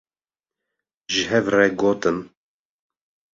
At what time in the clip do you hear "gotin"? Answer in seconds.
1.79-2.17